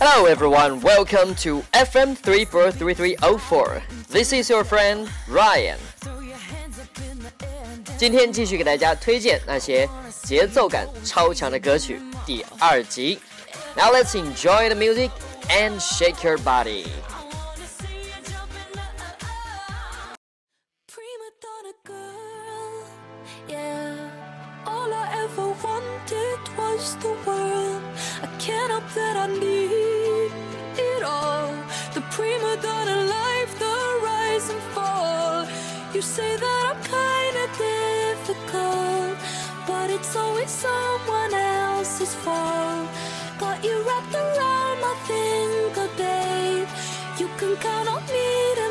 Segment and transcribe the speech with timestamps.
[0.00, 3.82] Hello everyone, welcome to FM 343304.
[4.08, 5.78] This is your friend Ryan.
[7.96, 9.88] 今天继续给大家推荐那些
[10.22, 13.18] 节奏感超强的歌曲第二集。
[13.76, 15.10] Now let's enjoy the music
[15.48, 16.86] and shake your body.
[32.19, 35.47] Prima donna life, the rise and fall.
[35.93, 39.15] You say that I'm kinda difficult,
[39.65, 42.87] but it's always someone else's fault.
[43.39, 46.67] Got you wrapped around my finger, babe.
[47.21, 48.29] You can count on me
[48.59, 48.68] to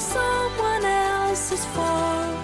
[0.00, 2.34] someone else's fault.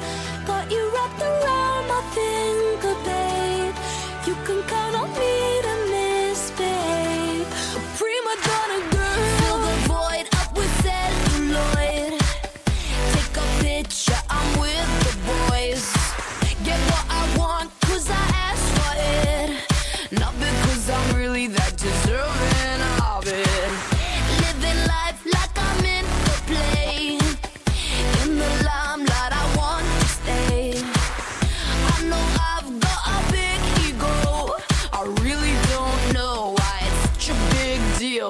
[0.47, 3.75] Got you wrapped around my finger, babe.
[4.27, 5.96] You can count on me to misbehave.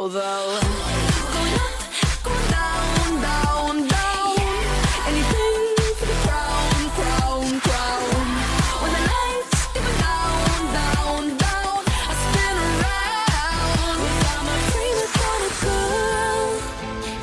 [0.08, 0.60] Though.
[1.34, 1.74] Going up,
[2.22, 4.36] going down, down, down.
[5.08, 5.56] Anything
[5.98, 8.10] for the crown, crown, crown.
[8.82, 11.78] When the lights go down, down, down,
[12.10, 12.56] I spin
[15.64, 16.46] girl,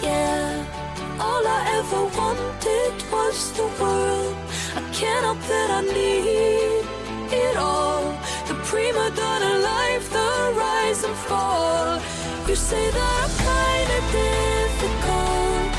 [0.01, 1.19] yeah.
[1.19, 4.35] All I ever wanted was the world.
[4.75, 6.85] I can't help that I need
[7.31, 8.03] it all.
[8.47, 12.01] The prima donna life, the rise and fall.
[12.45, 15.69] You say that I'm kinda difficult,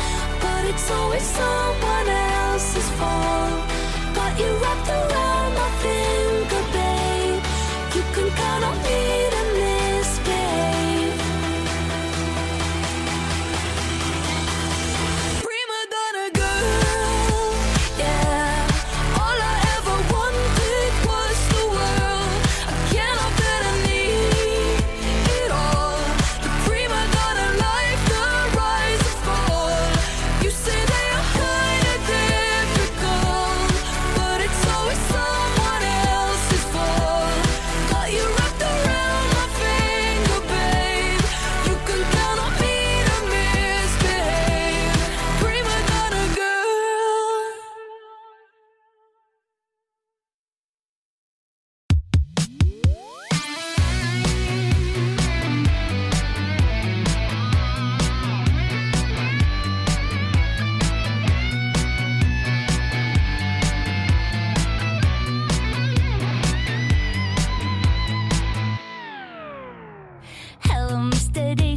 [0.40, 3.60] but it's always someone else's fault.
[4.14, 6.43] Got you wrapped around my finger,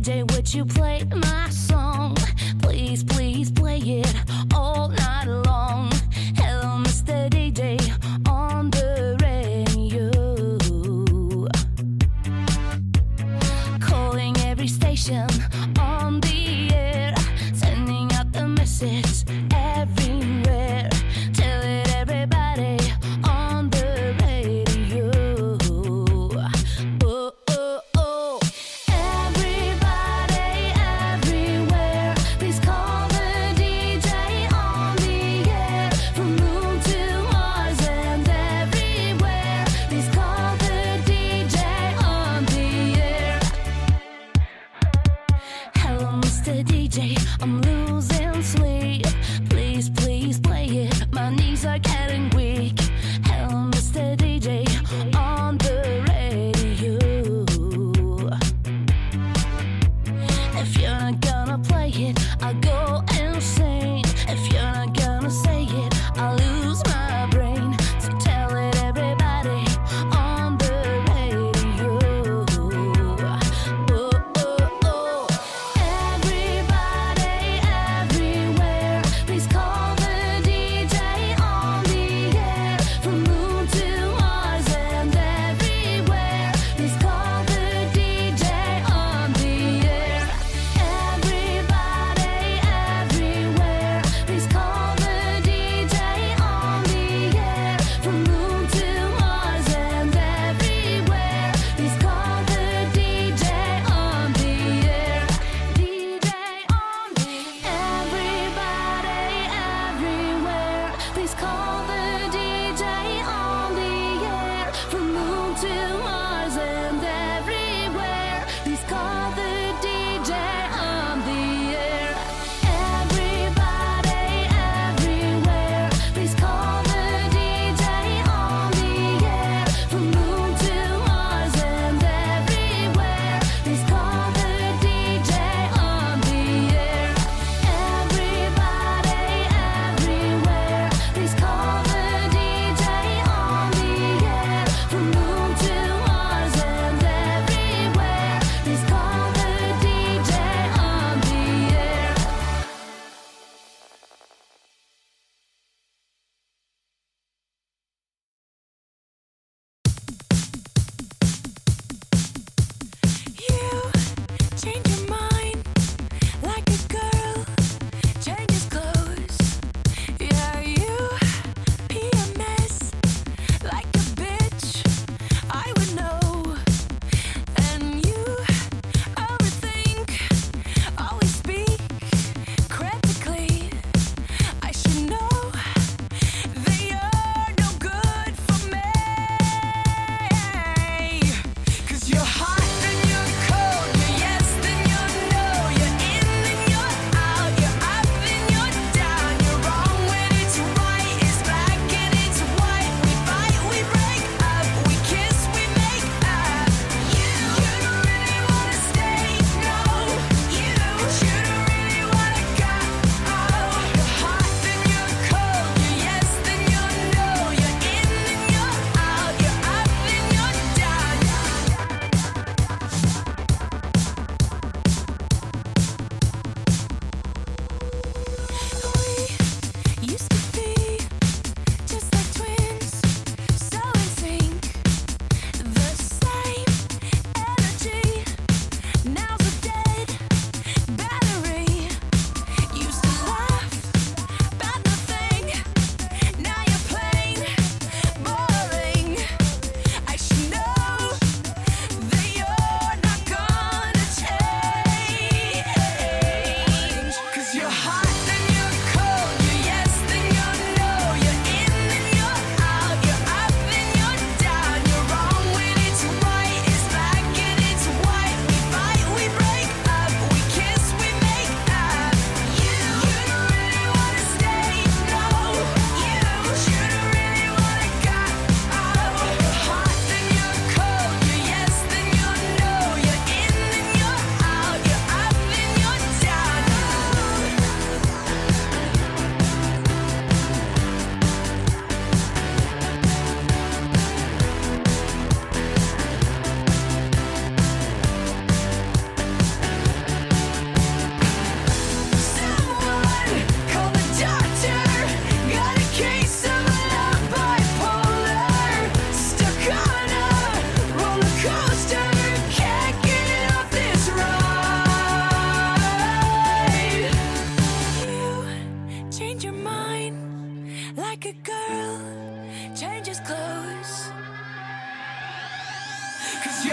[0.08, 2.16] DJ, would you play my song?
[2.62, 4.16] Please, please play it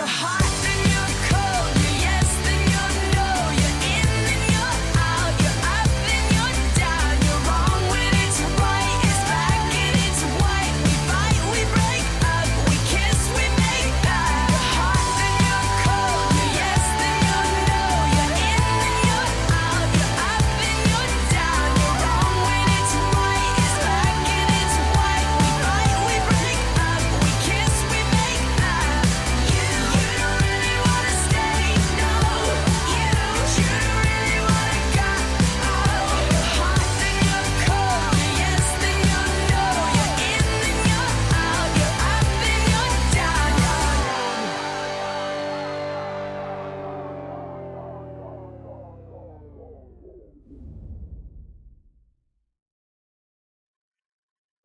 [0.07, 0.54] you're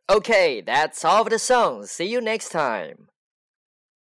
[0.10, 1.86] Okay, that's all for the song.
[1.86, 3.10] See you next time.